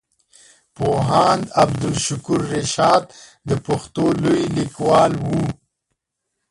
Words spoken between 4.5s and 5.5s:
ليکوال وو.